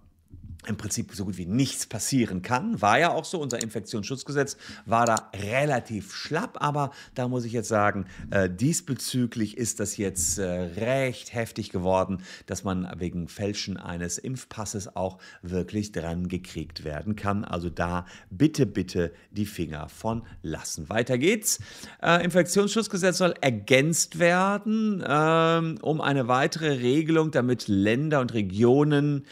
im 0.66 0.76
Prinzip 0.76 1.14
so 1.14 1.24
gut 1.24 1.36
wie 1.36 1.46
nichts 1.46 1.86
passieren 1.86 2.42
kann. 2.42 2.80
War 2.80 2.98
ja 2.98 3.10
auch 3.10 3.24
so, 3.24 3.40
unser 3.40 3.62
Infektionsschutzgesetz 3.62 4.56
war 4.86 5.06
da 5.06 5.30
relativ 5.34 6.14
schlapp, 6.14 6.58
aber 6.60 6.90
da 7.14 7.28
muss 7.28 7.44
ich 7.44 7.52
jetzt 7.52 7.68
sagen, 7.68 8.06
äh, 8.30 8.48
diesbezüglich 8.50 9.56
ist 9.56 9.80
das 9.80 9.96
jetzt 9.96 10.38
äh, 10.38 10.44
recht 10.44 11.34
heftig 11.34 11.70
geworden, 11.70 12.22
dass 12.46 12.64
man 12.64 12.90
wegen 12.98 13.28
Fälschen 13.28 13.76
eines 13.76 14.18
Impfpasses 14.18 14.96
auch 14.96 15.18
wirklich 15.42 15.92
dran 15.92 16.28
gekriegt 16.28 16.84
werden 16.84 17.16
kann. 17.16 17.44
Also 17.44 17.70
da 17.70 18.06
bitte, 18.30 18.66
bitte 18.66 19.12
die 19.30 19.46
Finger 19.46 19.88
von 19.88 20.22
lassen. 20.42 20.88
Weiter 20.88 21.18
geht's. 21.18 21.58
Äh, 22.02 22.24
Infektionsschutzgesetz 22.24 23.18
soll 23.18 23.34
ergänzt 23.40 24.18
werden 24.18 25.04
ähm, 25.06 25.78
um 25.82 26.00
eine 26.00 26.28
weitere 26.28 26.74
Regelung, 26.80 27.30
damit 27.30 27.68
Länder 27.68 28.20
und 28.20 28.34
Regionen 28.34 29.26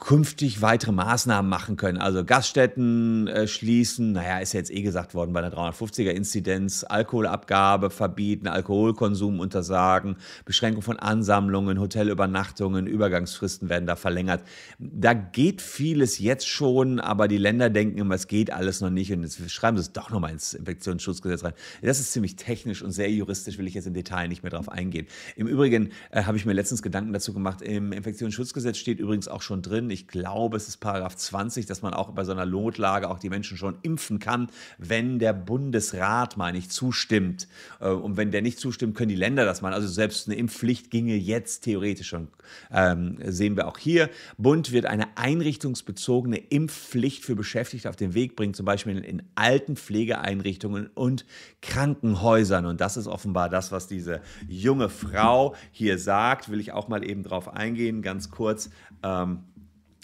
künftig 0.00 0.62
weitere 0.62 0.92
Maßnahmen 0.92 1.48
machen 1.48 1.76
können. 1.76 1.98
Also 1.98 2.24
Gaststätten 2.24 3.28
äh, 3.28 3.46
schließen, 3.46 4.12
naja, 4.12 4.38
ist 4.38 4.54
jetzt 4.54 4.70
eh 4.70 4.80
gesagt 4.80 5.12
worden 5.14 5.34
bei 5.34 5.42
der 5.42 5.52
350er-Inzidenz, 5.52 6.84
Alkoholabgabe 6.84 7.90
verbieten, 7.90 8.48
Alkoholkonsum 8.48 9.40
untersagen, 9.40 10.16
Beschränkung 10.46 10.80
von 10.80 10.98
Ansammlungen, 10.98 11.78
Hotelübernachtungen, 11.78 12.86
Übergangsfristen 12.86 13.68
werden 13.68 13.86
da 13.86 13.94
verlängert. 13.94 14.42
Da 14.78 15.12
geht 15.12 15.60
vieles 15.60 16.18
jetzt 16.18 16.48
schon, 16.48 16.98
aber 16.98 17.28
die 17.28 17.38
Länder 17.38 17.68
denken 17.68 17.98
immer, 17.98 18.14
es 18.14 18.26
geht 18.26 18.50
alles 18.50 18.80
noch 18.80 18.90
nicht 18.90 19.12
und 19.12 19.22
jetzt 19.22 19.50
schreiben 19.50 19.76
sie 19.76 19.82
es 19.82 19.92
doch 19.92 20.08
nochmal 20.08 20.32
ins 20.32 20.54
Infektionsschutzgesetz 20.54 21.44
rein. 21.44 21.52
Das 21.82 22.00
ist 22.00 22.12
ziemlich 22.12 22.36
technisch 22.36 22.82
und 22.82 22.92
sehr 22.92 23.10
juristisch, 23.10 23.58
will 23.58 23.66
ich 23.66 23.74
jetzt 23.74 23.86
im 23.86 23.94
Detail 23.94 24.28
nicht 24.28 24.42
mehr 24.42 24.50
drauf 24.50 24.70
eingehen. 24.70 25.06
Im 25.36 25.46
Übrigen 25.46 25.90
äh, 26.10 26.22
habe 26.22 26.38
ich 26.38 26.46
mir 26.46 26.54
letztens 26.54 26.80
Gedanken 26.80 27.12
dazu 27.12 27.34
gemacht, 27.34 27.60
im 27.60 27.92
Infektionsschutzgesetz 27.92 28.78
steht 28.78 28.98
übrigens 28.98 29.28
auch 29.28 29.42
schon 29.42 29.60
drin, 29.60 29.73
drin. 29.74 29.90
Ich 29.90 30.06
glaube, 30.08 30.56
es 30.56 30.68
ist 30.68 30.78
Paragraph 30.78 31.16
20, 31.16 31.66
dass 31.66 31.82
man 31.82 31.94
auch 31.94 32.10
bei 32.12 32.24
so 32.24 32.32
einer 32.32 32.46
Notlage 32.46 33.10
auch 33.10 33.18
die 33.18 33.30
Menschen 33.30 33.56
schon 33.56 33.76
impfen 33.82 34.18
kann, 34.18 34.48
wenn 34.78 35.18
der 35.18 35.32
Bundesrat, 35.32 36.36
meine 36.36 36.58
ich, 36.58 36.70
zustimmt. 36.70 37.48
Äh, 37.80 37.88
und 37.88 38.16
wenn 38.16 38.30
der 38.30 38.42
nicht 38.42 38.58
zustimmt, 38.58 38.96
können 38.96 39.08
die 39.08 39.16
Länder 39.16 39.44
das 39.44 39.62
machen. 39.62 39.74
Also 39.74 39.88
selbst 39.88 40.28
eine 40.28 40.36
Impfpflicht 40.36 40.90
ginge 40.90 41.16
jetzt 41.16 41.64
theoretisch 41.64 42.08
schon. 42.08 42.28
Ähm, 42.70 43.18
sehen 43.24 43.56
wir 43.56 43.66
auch 43.66 43.78
hier. 43.78 44.10
Bund 44.38 44.72
wird 44.72 44.86
eine 44.86 45.16
einrichtungsbezogene 45.16 46.36
Impfpflicht 46.36 47.24
für 47.24 47.34
Beschäftigte 47.34 47.88
auf 47.88 47.96
den 47.96 48.14
Weg 48.14 48.36
bringen, 48.36 48.54
zum 48.54 48.66
Beispiel 48.66 48.98
in 48.98 49.22
alten 49.34 49.76
Pflegeeinrichtungen 49.76 50.88
und 50.94 51.24
Krankenhäusern. 51.62 52.66
Und 52.66 52.80
das 52.80 52.96
ist 52.96 53.06
offenbar 53.06 53.48
das, 53.48 53.72
was 53.72 53.88
diese 53.88 54.20
junge 54.48 54.88
Frau 54.88 55.54
hier 55.72 55.98
sagt. 55.98 56.50
Will 56.50 56.60
ich 56.60 56.72
auch 56.72 56.88
mal 56.88 57.04
eben 57.04 57.22
drauf 57.22 57.48
eingehen, 57.48 58.02
ganz 58.02 58.30
kurz. 58.30 58.70
Ähm, 59.02 59.40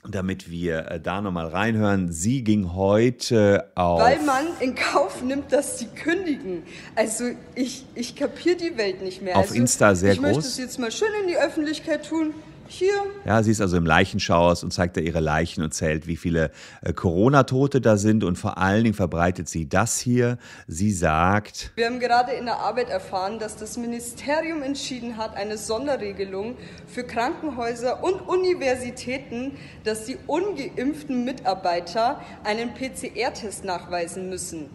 damit 0.08 0.50
wir 0.50 0.90
äh, 0.90 1.00
da 1.00 1.20
nochmal 1.20 1.48
reinhören. 1.48 2.10
Sie 2.10 2.42
ging 2.42 2.72
heute 2.72 3.70
auf. 3.74 4.00
Weil 4.00 4.20
man 4.22 4.46
in 4.60 4.74
Kauf 4.74 5.22
nimmt, 5.22 5.52
dass 5.52 5.78
sie 5.78 5.86
kündigen. 5.86 6.62
Also 6.96 7.24
ich, 7.54 7.84
ich 7.94 8.16
kapiere 8.16 8.56
die 8.56 8.76
Welt 8.76 9.02
nicht 9.02 9.22
mehr. 9.22 9.36
Auf 9.36 9.48
also, 9.48 9.54
Insta 9.54 9.94
sehr 9.94 10.12
ich 10.12 10.18
groß. 10.18 10.28
Ich 10.28 10.36
möchte 10.36 10.48
es 10.48 10.58
jetzt 10.58 10.78
mal 10.78 10.90
schön 10.90 11.08
in 11.22 11.28
die 11.28 11.36
Öffentlichkeit 11.36 12.06
tun. 12.06 12.34
Hier. 12.72 13.04
Ja, 13.24 13.42
sie 13.42 13.50
ist 13.50 13.60
also 13.60 13.76
im 13.76 13.84
Leichenschauers 13.84 14.62
und 14.62 14.72
zeigt 14.72 14.96
da 14.96 15.00
ihre 15.00 15.18
Leichen 15.18 15.64
und 15.64 15.74
zählt, 15.74 16.06
wie 16.06 16.16
viele 16.16 16.52
äh, 16.82 16.92
Corona-Tote 16.92 17.80
da 17.80 17.96
sind. 17.96 18.22
Und 18.22 18.36
vor 18.36 18.58
allen 18.58 18.84
Dingen 18.84 18.94
verbreitet 18.94 19.48
sie 19.48 19.68
das 19.68 19.98
hier. 19.98 20.38
Sie 20.68 20.92
sagt. 20.92 21.72
Wir 21.74 21.86
haben 21.86 21.98
gerade 21.98 22.30
in 22.30 22.44
der 22.44 22.60
Arbeit 22.60 22.88
erfahren, 22.88 23.40
dass 23.40 23.56
das 23.56 23.76
Ministerium 23.76 24.62
entschieden 24.62 25.16
hat, 25.16 25.34
eine 25.34 25.58
Sonderregelung 25.58 26.56
für 26.86 27.02
Krankenhäuser 27.02 28.04
und 28.04 28.20
Universitäten, 28.20 29.58
dass 29.82 30.04
die 30.04 30.16
ungeimpften 30.28 31.24
Mitarbeiter 31.24 32.20
einen 32.44 32.72
PCR-Test 32.74 33.64
nachweisen 33.64 34.28
müssen. 34.28 34.70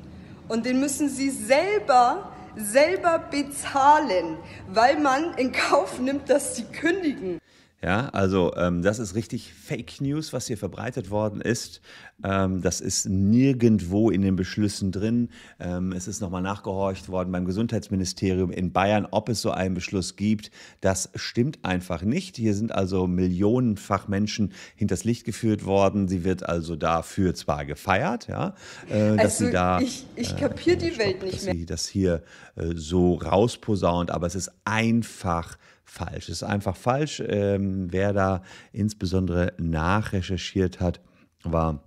Und 0.50 0.66
den 0.66 0.82
müssen 0.82 1.08
sie 1.08 1.30
selber 1.30 2.30
selber 2.58 3.20
bezahlen, 3.20 4.38
weil 4.70 4.98
man 5.00 5.34
in 5.36 5.52
Kauf 5.52 6.00
nimmt, 6.00 6.30
dass 6.30 6.56
sie 6.56 6.64
kündigen. 6.64 7.40
Ja, 7.86 8.10
also 8.10 8.56
ähm, 8.56 8.82
das 8.82 8.98
ist 8.98 9.14
richtig 9.14 9.54
Fake 9.54 10.02
News, 10.02 10.34
was 10.34 10.48
hier 10.48 10.58
verbreitet 10.58 11.12
worden 11.12 11.40
ist. 11.40 11.82
Ähm, 12.24 12.64
das 12.64 12.82
ist 12.82 13.08
nirgendwo 13.08 14.10
in 14.10 14.24
den 14.24 14.36
Beschlüssen 14.36 14.92
drin. 14.92 15.30
Ähm, 15.60 15.92
es 15.92 16.08
ist 16.08 16.20
nochmal 16.20 16.42
nachgehorcht 16.42 17.10
worden 17.10 17.32
beim 17.32 17.46
Gesundheitsministerium 17.46 18.50
in 18.50 18.72
Bayern, 18.72 19.08
ob 19.12 19.30
es 19.30 19.40
so 19.40 19.52
einen 19.52 19.76
Beschluss 19.76 20.16
gibt. 20.16 20.50
Das 20.82 21.12
stimmt 21.14 21.60
einfach 21.62 22.02
nicht. 22.02 22.38
Hier 22.38 22.56
sind 22.56 22.72
also 22.72 23.06
millionenfach 23.06 24.08
Menschen 24.08 24.54
hinters 24.76 25.04
Licht 25.04 25.24
geführt 25.24 25.64
worden. 25.64 26.08
Sie 26.08 26.24
wird 26.24 26.44
also 26.44 26.76
dafür 26.76 27.36
zwar 27.36 27.66
gefeiert, 27.66 28.28
ja, 28.28 28.56
äh, 28.90 29.16
dass 29.16 29.20
also 29.20 29.46
sie 29.46 29.52
da. 29.52 29.80
Ich, 29.80 30.08
ich 30.16 30.34
äh, 30.34 30.38
kapiere 30.38 30.78
die 30.78 30.98
Welt 30.98 31.22
nicht 31.22 31.36
dass 31.36 31.46
mehr. 31.46 31.54
Sie 31.54 31.66
das 31.68 31.86
hier 31.86 32.24
äh, 32.56 32.74
so 32.74 33.14
rausposaunt, 33.14 34.10
aber 34.10 34.26
es 34.26 34.34
ist 34.34 34.52
einfach 34.64 35.56
falsch. 35.86 36.30
Es 36.30 36.42
ist 36.42 36.44
einfach 36.44 36.76
falsch. 36.76 37.24
Ähm, 37.26 37.92
wer 37.92 38.14
da 38.14 38.42
insbesondere 38.72 39.54
nachrecherchiert 39.58 40.80
hat, 40.80 41.00
war 41.44 41.84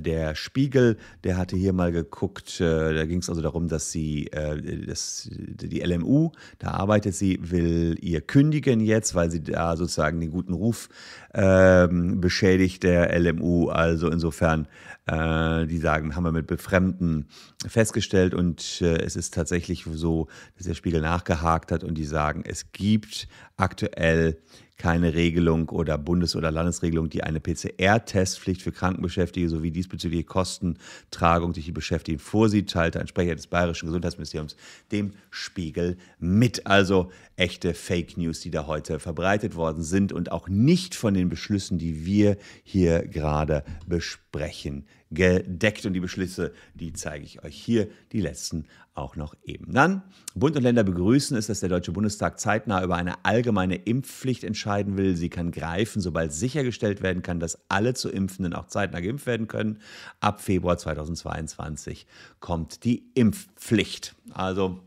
der 0.00 0.34
Spiegel, 0.34 0.96
der 1.24 1.36
hatte 1.36 1.56
hier 1.56 1.72
mal 1.72 1.92
geguckt, 1.92 2.60
äh, 2.60 2.94
da 2.94 3.04
ging 3.04 3.18
es 3.18 3.28
also 3.28 3.42
darum, 3.42 3.68
dass 3.68 3.92
sie, 3.92 4.26
äh, 4.28 4.86
dass 4.86 5.28
die 5.30 5.80
LMU, 5.80 6.32
da 6.58 6.68
arbeitet 6.72 7.14
sie, 7.14 7.38
will 7.42 7.96
ihr 8.00 8.20
kündigen 8.20 8.80
jetzt, 8.80 9.14
weil 9.14 9.30
sie 9.30 9.42
da 9.42 9.76
sozusagen 9.76 10.20
den 10.20 10.30
guten 10.30 10.54
Ruf 10.54 10.88
ähm, 11.34 12.20
beschädigt, 12.20 12.82
der 12.82 13.18
LMU. 13.18 13.68
Also 13.68 14.08
insofern, 14.08 14.68
die 15.06 15.78
sagen, 15.78 16.16
haben 16.16 16.24
wir 16.24 16.32
mit 16.32 16.46
Befremden 16.46 17.28
festgestellt 17.66 18.32
und 18.32 18.80
es 18.80 19.16
ist 19.16 19.34
tatsächlich 19.34 19.84
so, 19.92 20.28
dass 20.56 20.66
der 20.66 20.72
Spiegel 20.72 21.02
nachgehakt 21.02 21.72
hat 21.72 21.84
und 21.84 21.98
die 21.98 22.06
sagen, 22.06 22.42
es 22.46 22.72
gibt 22.72 23.28
aktuell 23.58 24.38
keine 24.76 25.14
Regelung 25.14 25.68
oder 25.68 25.96
Bundes- 25.98 26.34
oder 26.34 26.50
Landesregelung, 26.50 27.08
die 27.08 27.22
eine 27.22 27.40
PCR-Testpflicht 27.40 28.62
für 28.62 28.72
Krankenbeschäftigte 28.72 29.48
sowie 29.48 29.70
diesbezügliche 29.70 30.24
Kostentragung 30.24 31.52
durch 31.52 31.66
die 31.66 31.72
Beschäftigten 31.72 32.18
vorsieht, 32.18 32.70
teilte 32.70 33.00
ein 33.00 33.06
Sprecher 33.06 33.36
des 33.36 33.46
Bayerischen 33.46 33.86
Gesundheitsministeriums 33.86 34.56
dem 34.90 35.12
Spiegel 35.30 35.96
mit. 36.18 36.66
Also 36.66 37.10
echte 37.36 37.74
Fake 37.74 38.16
News, 38.16 38.40
die 38.40 38.50
da 38.50 38.66
heute 38.66 38.98
verbreitet 38.98 39.54
worden 39.54 39.82
sind 39.82 40.12
und 40.12 40.32
auch 40.32 40.48
nicht 40.48 40.94
von 40.94 41.14
den 41.14 41.28
Beschlüssen, 41.28 41.78
die 41.78 42.04
wir 42.04 42.36
hier 42.64 43.06
gerade 43.06 43.64
besprechen, 43.86 44.86
gedeckt. 45.14 45.86
Und 45.86 45.94
die 45.94 46.00
Beschlüsse, 46.00 46.52
die 46.74 46.92
zeige 46.92 47.24
ich 47.24 47.44
euch 47.44 47.56
hier, 47.56 47.88
die 48.12 48.20
letzten 48.20 48.66
auch 48.94 49.16
noch 49.16 49.34
eben. 49.44 49.72
Dann, 49.72 50.02
Bund 50.34 50.56
und 50.56 50.62
Länder 50.62 50.84
begrüßen 50.84 51.36
es, 51.36 51.48
dass 51.48 51.60
der 51.60 51.68
Deutsche 51.68 51.92
Bundestag 51.92 52.38
zeitnah 52.38 52.82
über 52.82 52.96
eine 52.96 53.24
allgemeine 53.24 53.74
Impfpflicht 53.76 54.44
entscheiden 54.44 54.96
will. 54.96 55.16
Sie 55.16 55.30
kann 55.30 55.50
greifen, 55.50 56.00
sobald 56.00 56.32
sichergestellt 56.32 57.02
werden 57.02 57.22
kann, 57.22 57.40
dass 57.40 57.58
alle 57.68 57.94
zu 57.94 58.08
Impfenden 58.08 58.54
auch 58.54 58.66
zeitnah 58.66 59.00
geimpft 59.00 59.26
werden 59.26 59.48
können. 59.48 59.80
Ab 60.20 60.40
Februar 60.40 60.78
2022 60.78 62.06
kommt 62.38 62.84
die 62.84 63.04
Impfpflicht. 63.14 64.14
Also 64.32 64.80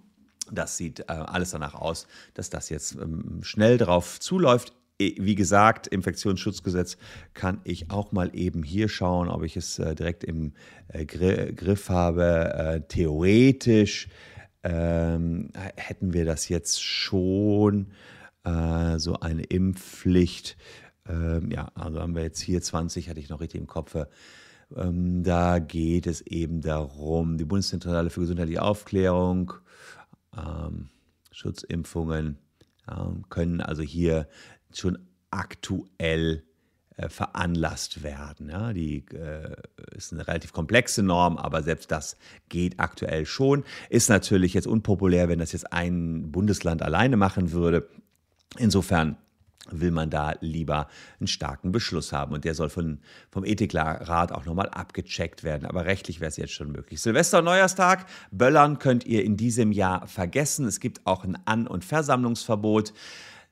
das 0.51 0.77
sieht 0.77 1.01
äh, 1.01 1.05
alles 1.07 1.51
danach 1.51 1.75
aus, 1.75 2.07
dass 2.34 2.50
das 2.50 2.69
jetzt 2.69 2.96
ähm, 2.96 3.39
schnell 3.43 3.77
darauf 3.77 4.19
zuläuft. 4.19 4.74
Wie 5.00 5.36
gesagt, 5.36 5.86
Infektionsschutzgesetz 5.86 6.98
kann 7.36 7.62
ich 7.63 7.92
auch 7.92 8.12
mal 8.12 8.32
eben 8.34 8.63
hier 8.63 8.89
schauen, 8.89 9.27
ob 9.30 9.44
ich 9.44 9.56
es 9.56 9.77
äh, 9.77 9.94
direkt 9.94 10.24
im 10.24 10.54
äh, 10.88 11.06
Griff 11.06 11.89
habe. 11.89 12.54
Äh, 12.56 12.82
theoretisch 12.88 14.08
ähm, 14.63 15.51
hätten 15.75 16.13
wir 16.13 16.25
das 16.25 16.50
jetzt 16.50 16.84
schon, 16.84 17.92
äh, 18.44 18.98
so 18.98 19.20
eine 19.20 19.44
Impfpflicht. 19.44 20.58
Ähm, 21.08 21.51
ja, 21.51 21.70
also 21.75 22.00
haben 22.00 22.16
wir 22.16 22.24
jetzt 22.24 22.42
hier 22.42 22.62
20, 22.62 23.08
hatte 23.08 23.20
ich 23.20 23.30
noch 23.30 23.39
richtig 23.39 23.62
im 23.62 23.68
Kopf. 23.68 23.96
Ähm, 24.75 25.22
da 25.24 25.60
geht 25.60 26.08
es 26.08 26.22
eben 26.22 26.62
darum, 26.62 27.38
die 27.38 27.46
Bundeszentrale 27.46 28.10
für 28.10 28.22
gesundheitliche 28.22 28.63
Aufklärung, 28.63 29.54
ähm, 30.36 30.89
Schutzimpfungen 31.32 32.39
können 33.30 33.60
also 33.60 33.84
hier 33.84 34.30
schon 34.74 34.97
aktuell 35.31 36.43
äh, 36.97 37.09
veranlasst 37.09 38.01
werden. 38.01 38.50
Ja, 38.50 38.74
die 38.74 39.05
äh, 39.13 39.55
ist 39.95 40.13
eine 40.13 40.27
relativ 40.27 40.51
komplexe 40.51 41.03
Norm, 41.03 41.38
aber 41.38 41.62
selbst 41.62 41.91
das 41.91 42.17
geht 42.50 42.79
aktuell 42.79 43.25
schon. 43.25 43.63
Ist 43.89 44.09
natürlich 44.09 44.53
jetzt 44.53 44.67
unpopulär, 44.67 45.29
wenn 45.29 45.39
das 45.39 45.51
jetzt 45.51 45.71
ein 45.71 46.31
Bundesland 46.31 46.81
alleine 46.81 47.17
machen 47.17 47.51
würde. 47.51 47.88
Insofern 48.57 49.17
will 49.69 49.91
man 49.91 50.09
da 50.09 50.33
lieber 50.39 50.88
einen 51.19 51.27
starken 51.27 51.71
Beschluss 51.71 52.13
haben. 52.13 52.33
Und 52.33 52.45
der 52.45 52.55
soll 52.55 52.69
von, 52.69 53.00
vom 53.29 53.45
Ethikrat 53.45 54.31
auch 54.31 54.45
nochmal 54.45 54.69
abgecheckt 54.69 55.43
werden. 55.43 55.65
Aber 55.65 55.86
rechtlich 55.86 56.19
wäre 56.19 56.29
es 56.29 56.38
jetzt 56.38 56.53
schon 56.53 56.71
möglich. 56.71 57.01
Silvester 57.01 57.39
und 57.39 57.45
Neujahrstag, 57.45 58.05
Böllern 58.31 58.79
könnt 58.79 59.05
ihr 59.05 59.24
in 59.24 59.38
diesem 59.38 59.71
Jahr 59.71 60.07
vergessen. 60.07 60.65
Es 60.65 60.79
gibt 60.79 61.05
auch 61.05 61.24
ein 61.24 61.38
An- 61.45 61.67
und 61.67 61.86
Versammlungsverbot. 61.86 62.93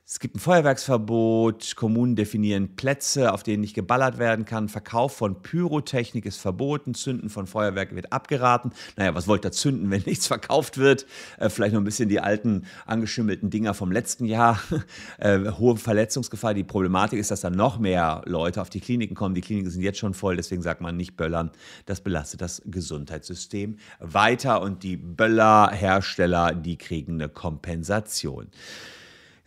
Es 0.07 0.19
gibt 0.19 0.35
ein 0.35 0.39
Feuerwerksverbot, 0.39 1.75
Kommunen 1.75 2.15
definieren 2.15 2.75
Plätze, 2.75 3.33
auf 3.33 3.41
denen 3.41 3.61
nicht 3.61 3.73
geballert 3.73 4.19
werden 4.19 4.45
kann. 4.45 4.69
Verkauf 4.69 5.17
von 5.17 5.41
Pyrotechnik 5.41 6.27
ist 6.27 6.37
verboten, 6.37 6.93
Zünden 6.93 7.31
von 7.31 7.47
Feuerwerk 7.47 7.95
wird 7.95 8.13
abgeraten. 8.13 8.71
Naja, 8.97 9.15
was 9.15 9.27
wollt 9.27 9.43
ihr 9.45 9.51
zünden, 9.51 9.89
wenn 9.89 10.03
nichts 10.05 10.27
verkauft 10.27 10.77
wird? 10.77 11.07
Äh, 11.39 11.49
vielleicht 11.49 11.73
noch 11.73 11.81
ein 11.81 11.85
bisschen 11.85 12.07
die 12.07 12.19
alten 12.19 12.67
angeschimmelten 12.85 13.49
Dinger 13.49 13.73
vom 13.73 13.91
letzten 13.91 14.25
Jahr. 14.25 14.59
Äh, 15.17 15.51
hohe 15.57 15.77
Verletzungsgefahr. 15.77 16.53
Die 16.53 16.63
Problematik 16.63 17.19
ist, 17.19 17.31
dass 17.31 17.41
dann 17.41 17.53
noch 17.53 17.79
mehr 17.79 18.21
Leute 18.25 18.61
auf 18.61 18.69
die 18.69 18.81
Kliniken 18.81 19.15
kommen. 19.15 19.33
Die 19.33 19.41
Kliniken 19.41 19.71
sind 19.71 19.81
jetzt 19.81 19.97
schon 19.97 20.13
voll, 20.13 20.35
deswegen 20.35 20.61
sagt 20.61 20.81
man 20.81 20.97
nicht 20.97 21.15
böllern. 21.15 21.51
Das 21.85 22.01
belastet 22.01 22.41
das 22.41 22.61
Gesundheitssystem 22.65 23.77
weiter 23.99 24.61
und 24.61 24.83
die 24.83 24.97
Böllerhersteller, 24.97 26.53
die 26.53 26.77
kriegen 26.77 27.13
eine 27.13 27.29
Kompensation. 27.29 28.49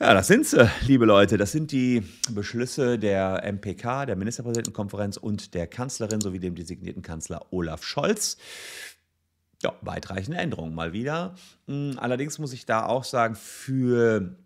Ja, 0.00 0.14
das 0.14 0.28
sind 0.28 0.46
sie, 0.46 0.70
liebe 0.86 1.04
Leute. 1.04 1.38
Das 1.38 1.50
sind 1.50 1.72
die 1.72 2.04
Beschlüsse 2.30 3.00
der 3.00 3.42
MPK, 3.42 4.06
der 4.06 4.14
Ministerpräsidentenkonferenz 4.14 5.16
und 5.16 5.54
der 5.54 5.66
Kanzlerin 5.66 6.20
sowie 6.20 6.38
dem 6.38 6.54
designierten 6.54 7.02
Kanzler 7.02 7.46
Olaf 7.50 7.82
Scholz. 7.82 8.36
Ja, 9.60 9.74
weitreichende 9.80 10.38
Änderungen 10.38 10.72
mal 10.72 10.92
wieder. 10.92 11.34
Hm, 11.66 11.94
allerdings 11.96 12.38
muss 12.38 12.52
ich 12.52 12.64
da 12.64 12.86
auch 12.86 13.02
sagen, 13.02 13.34
für 13.34 14.36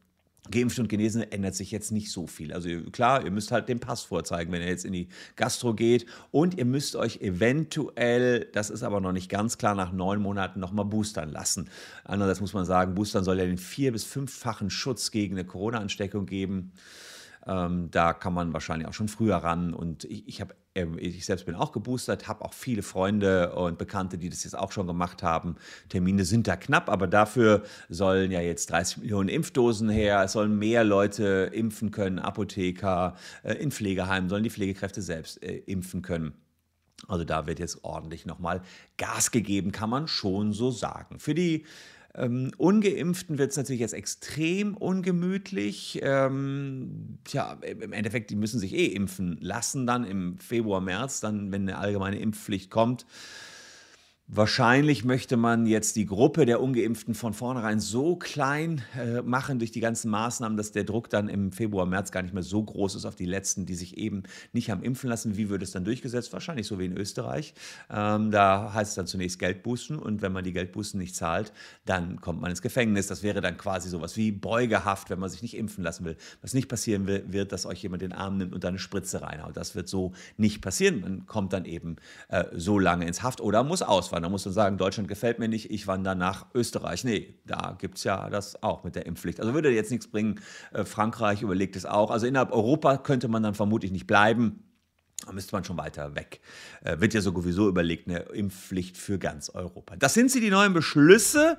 Geimpft 0.51 0.79
und 0.81 0.89
Genesen 0.89 1.23
ändert 1.23 1.55
sich 1.55 1.71
jetzt 1.71 1.93
nicht 1.93 2.11
so 2.11 2.27
viel. 2.27 2.53
Also 2.53 2.69
klar, 2.91 3.25
ihr 3.25 3.31
müsst 3.31 3.53
halt 3.53 3.69
den 3.69 3.79
Pass 3.79 4.03
vorzeigen, 4.03 4.51
wenn 4.51 4.61
ihr 4.61 4.69
jetzt 4.69 4.85
in 4.85 4.93
die 4.93 5.09
Gastro 5.37 5.73
geht. 5.73 6.07
Und 6.33 6.59
ihr 6.59 6.65
müsst 6.65 6.97
euch 6.97 7.21
eventuell, 7.21 8.49
das 8.53 8.69
ist 8.69 8.83
aber 8.83 9.01
noch 9.01 9.13
nicht 9.13 9.29
ganz 9.29 9.57
klar, 9.57 9.77
nach 9.77 9.93
neun 9.93 10.21
Monaten 10.21 10.59
nochmal 10.59 10.85
boostern 10.85 11.31
lassen. 11.31 11.71
Andererseits 12.05 12.41
muss 12.41 12.55
man 12.55 12.65
sagen, 12.65 12.95
boostern 12.95 13.23
soll 13.23 13.39
ja 13.39 13.47
den 13.47 13.59
vier- 13.59 13.93
bis 13.93 14.05
fünffachen 14.05 14.69
Schutz 14.69 15.13
gegen 15.13 15.37
eine 15.37 15.45
Corona-Ansteckung 15.45 16.27
geben. 16.27 16.73
Ähm, 17.47 17.91
da 17.91 18.13
kann 18.13 18.35
man 18.35 18.53
wahrscheinlich 18.53 18.89
auch 18.89 18.93
schon 18.93 19.09
früher 19.09 19.37
ran. 19.37 19.75
Und 19.75 20.05
ich, 20.05 20.29
ich, 20.29 20.41
hab, 20.41 20.55
äh, 20.75 20.87
ich 20.99 21.27
selbst 21.27 21.47
bin 21.47 21.55
auch 21.55 21.73
geboostert, 21.73 22.29
habe 22.29 22.45
auch 22.45 22.53
viele 22.53 22.83
Freunde 22.83 23.55
und 23.55 23.79
Bekannte, 23.79 24.19
die 24.19 24.29
das 24.29 24.45
jetzt 24.45 24.57
auch 24.57 24.73
schon 24.73 24.87
gemacht 24.87 25.23
haben. 25.23 25.57
Termine 25.89 26.25
sind 26.25 26.47
da 26.47 26.57
knapp, 26.57 26.89
aber 26.89 27.07
dafür 27.07 27.63
sollen 27.89 28.31
ja 28.31 28.41
jetzt 28.41 28.71
30 28.71 28.99
Millionen 28.99 29.29
Impfdosen 29.29 29.89
her. 29.89 30.23
Es 30.23 30.33
sollen 30.33 30.59
mehr 30.59 30.85
Leute 30.85 31.51
impfen 31.53 31.91
können, 31.91 32.19
Apotheker, 32.19 33.17
äh, 33.43 33.55
in 33.55 33.73
Pflegeheimen 33.73 34.29
sollen 34.29 34.45
die 34.45 34.51
Pflegekräfte 34.51 35.03
selbst 35.03 35.43
äh, 35.43 35.57
impfen 35.57 36.03
können. 36.03 36.35
Also 37.09 37.25
da 37.25 37.47
wird 37.47 37.59
jetzt 37.59 37.83
ordentlich 37.83 38.27
nochmal 38.27 38.63
Gas 38.97 39.33
gegeben, 39.33 39.73
kann 39.73 39.91
man 39.91 40.07
schon 40.07 40.53
so 40.53 40.71
sagen. 40.71 41.19
Für 41.19 41.35
die 41.35 41.65
ähm, 42.15 42.51
Ungeimpften 42.59 43.39
wird 43.39 43.53
es 43.53 43.57
natürlich 43.57 43.81
jetzt 43.81 43.95
extrem 43.95 44.77
ungemütlich. 44.77 46.01
Ähm, 46.03 47.19
tja, 47.25 47.59
im 47.63 47.93
Endeffekt, 47.93 48.31
die 48.31 48.37
müssen 48.37 48.59
sich 48.59 48.75
eh 48.75 48.87
impfen 48.87 49.39
lassen 49.41 49.87
dann 49.87 50.05
im 50.05 50.39
Februar, 50.39 50.81
März, 50.81 51.21
dann, 51.21 51.53
wenn 51.53 51.63
eine 51.63 51.79
allgemeine 51.79 52.19
Impfpflicht 52.19 52.71
kommt. 52.71 53.07
Wahrscheinlich 54.29 55.05
möchte 55.05 55.37
man 55.37 55.67
jetzt 55.67 55.97
die 55.97 56.07
Gruppe 56.07 56.47
der 56.47 56.63
Ungeimpften 56.63 57.15
von 57.15 57.35
vornherein 57.35 57.81
so 57.81 58.17
klein 58.17 58.81
äh, 58.97 59.21
machen 59.21 59.59
durch 59.59 59.73
die 59.73 59.81
ganzen 59.81 60.11
Maßnahmen, 60.11 60.57
dass 60.57 60.73
der 60.73 60.85
Druck 60.85 61.11
dann 61.11 61.29
im 61.29 61.53
Februar, 61.53 61.85
März 61.87 62.13
gar 62.13 62.23
nicht 62.23 62.33
mehr 62.33 62.45
so 62.45 62.63
groß 62.63 62.95
ist 62.95 63.05
auf 63.05 63.17
die 63.17 63.27
Letzten, 63.27 63.67
die 63.67 63.75
sich 63.75 63.99
eben 63.99 64.23
nicht 64.53 64.71
haben 64.71 64.83
impfen 64.85 65.11
lassen. 65.11 65.37
Wie 65.37 65.51
würde 65.51 65.65
es 65.65 65.73
dann 65.73 65.85
durchgesetzt? 65.85 66.33
Wahrscheinlich 66.33 66.67
so 66.67 66.79
wie 66.79 66.87
in 66.87 66.97
Österreich. 66.97 67.53
Ähm, 67.91 68.31
da 68.31 68.73
heißt 68.73 68.91
es 68.91 68.95
dann 68.95 69.07
zunächst 69.07 69.39
Geldbußen 69.39 69.99
und 69.99 70.23
wenn 70.23 70.33
man 70.33 70.45
die 70.45 70.53
Geldbußen 70.53 70.99
nicht 70.99 71.15
zahlt, 71.15 71.53
dann 71.85 72.21
kommt 72.21 72.41
man 72.41 72.51
ins 72.51 72.63
Gefängnis. 72.63 73.09
Das 73.09 73.23
wäre 73.23 73.41
dann 73.41 73.59
quasi 73.59 73.91
sowas 73.91 74.17
wie 74.17 74.31
Beugehaft, 74.33 75.11
wenn 75.11 75.19
man 75.19 75.29
sich 75.29 75.43
nicht 75.43 75.57
impfen 75.59 75.85
lassen 75.85 76.07
will. 76.07 76.17
Was 76.41 76.55
nicht 76.55 76.69
passieren 76.69 77.07
will, 77.07 77.25
wird, 77.27 77.53
dass 77.53 77.67
euch 77.67 77.83
jemand 77.83 78.01
den 78.03 78.13
Arm 78.13 78.39
nimmt 78.39 78.55
und 78.55 78.65
dann 78.65 78.71
eine 78.71 78.79
Spritze 78.79 79.21
reinhaut. 79.21 79.57
Das 79.59 79.75
wird 79.75 79.89
so 79.89 80.13
nicht 80.39 80.63
passieren. 80.63 81.01
Man 81.01 81.27
kommt 81.27 81.53
dann 81.53 81.67
eben 81.67 81.97
äh, 82.29 82.45
so 82.55 82.79
lange 82.79 83.07
ins 83.07 83.23
Haft 83.23 83.43
oder 83.43 83.63
muss 83.63 83.83
auswandern 84.13 84.23
da 84.23 84.29
muss 84.29 84.45
man 84.45 84.55
sagen, 84.55 84.79
Deutschland 84.79 85.09
gefällt 85.09 85.39
mir 85.39 85.49
nicht, 85.49 85.71
ich 85.71 85.87
wandere 85.87 86.15
nach 86.15 86.47
Österreich. 86.55 87.05
Nee, 87.05 87.35
da 87.47 87.77
gibt 87.79 87.99
es 87.99 88.05
ja 88.05 88.29
das 88.29 88.63
auch 88.63 88.85
mit 88.85 88.95
der 88.95 89.07
Impfpflicht. 89.07 89.41
Also 89.41 89.55
würde 89.55 89.71
jetzt 89.71 89.91
nichts 89.91 90.07
bringen. 90.09 90.41
Äh, 90.73 90.85
Frankreich 90.85 91.43
überlegt 91.43 91.77
es 91.77 91.87
auch. 91.87 92.11
Also 92.11 92.27
innerhalb 92.27 92.53
Europa 92.53 92.99
könnte 92.99 93.29
man 93.29 93.43
dann 93.43 93.55
vermutlich 93.55 93.91
nicht 93.91 94.07
bleiben. 94.07 94.65
Da 95.27 95.33
müsste 95.33 95.55
man 95.55 95.65
schon 95.65 95.77
weiter 95.77 96.15
weg. 96.15 96.41
Äh, 96.83 97.01
wird 97.01 97.15
ja 97.15 97.21
sowieso 97.21 97.69
überlegt, 97.69 98.09
eine 98.09 98.21
Impfpflicht 98.21 98.97
für 98.97 99.19
ganz 99.19 99.51
Europa. 99.51 99.97
Das 99.97 100.15
sind 100.15 100.31
sie, 100.31 100.41
die 100.41 100.51
neuen 100.51 100.73
Beschlüsse. 100.73 101.57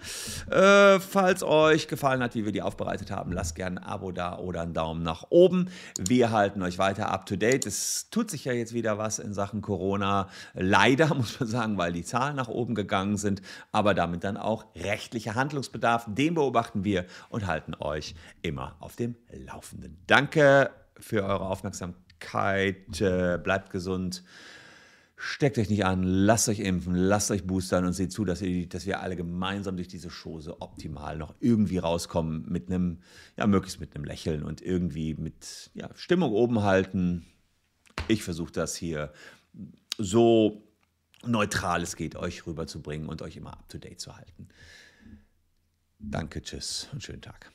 Äh, 0.50 1.00
falls 1.00 1.44
euch 1.44 1.88
gefallen 1.88 2.22
hat, 2.22 2.36
wie 2.36 2.46
wir 2.46 2.52
die 2.52 2.62
aufbereitet 2.62 3.12
haben, 3.12 3.32
lasst 3.32 3.56
gerne 3.56 3.82
ein 3.82 3.84
Abo 3.84 4.12
da 4.12 4.38
oder 4.38 4.62
einen 4.62 4.74
Daumen 4.74 5.04
nach 5.04 5.26
oben. 5.30 5.70
Wir 5.98 6.32
halten 6.32 6.62
euch 6.62 6.78
weiter 6.78 7.10
up 7.12 7.26
to 7.26 7.36
date. 7.36 7.66
Es 7.66 8.10
tut 8.10 8.30
sich 8.30 8.46
ja 8.46 8.54
jetzt 8.54 8.74
wieder 8.74 8.98
was 8.98 9.20
in 9.20 9.34
Sachen 9.34 9.62
Corona. 9.62 10.30
Leider, 10.54 11.08
muss 11.16 11.40
man 11.40 11.50
sagen, 11.50 11.78
weil 11.78 11.94
die 11.94 12.04
Zahlen 12.04 12.36
nach 12.36 12.48
oben 12.48 12.76
gegangen 12.76 13.18
sind, 13.18 13.42
aber 13.72 13.94
damit 13.94 14.24
dann 14.24 14.38
auch 14.38 14.66
rechtlicher 14.76 15.36
Handlungsbedarf. 15.36 16.06
Den 16.08 16.36
beobachten 16.36 16.84
wir 16.84 17.06
und 17.30 17.48
halten 17.48 17.76
euch 17.80 18.16
immer 18.42 18.76
auf 18.80 18.96
dem 18.96 19.16
Laufenden. 19.32 19.98
Danke 20.08 20.72
für 21.00 21.24
eure 21.24 21.48
Aufmerksamkeit. 21.48 22.03
Äh, 23.00 23.40
bleibt 23.44 23.70
gesund. 23.70 24.24
Steckt 25.16 25.58
euch 25.58 25.70
nicht 25.70 25.86
an, 25.86 26.04
lasst 26.04 26.50
euch 26.50 26.60
impfen, 26.60 26.96
lasst 26.96 27.32
euch 27.32 27.48
boostern 27.48 27.86
und 27.86 27.94
seht 27.94 28.12
zu, 28.12 28.26
dass, 28.26 28.42
ihr, 28.42 28.68
dass 28.68 28.86
wir 28.86 29.00
alle 29.00 29.16
gemeinsam 29.16 29.78
durch 29.78 29.88
diese 29.88 30.10
Chose 30.10 30.60
optimal 30.62 31.18
noch 31.18 31.34
irgendwie 31.40 31.78
rauskommen 31.78 32.46
mit 32.50 32.68
einem, 32.68 33.00
ja, 33.38 33.48
möglichst 33.48 33.80
mit 33.80 33.96
einem 33.96 34.04
Lächeln 34.04 34.44
und 34.44 34.62
irgendwie 34.62 35.14
mit 35.14 35.72
ja, 35.76 35.90
Stimmung 35.96 36.34
oben 36.34 36.64
halten. 36.64 37.26
Ich 38.10 38.22
versuche 38.22 38.52
das 38.52 38.76
hier 38.76 39.14
so 39.98 40.68
neutral 41.26 41.82
es 41.84 41.96
geht, 41.96 42.18
euch 42.18 42.46
rüberzubringen 42.46 43.08
und 43.08 43.22
euch 43.22 43.38
immer 43.38 43.54
up 43.54 43.70
to 43.70 43.78
date 43.78 44.02
zu 44.02 44.18
halten. 44.18 44.50
Danke, 46.00 46.42
tschüss 46.42 46.90
und 46.92 47.02
schönen 47.02 47.22
Tag. 47.22 47.53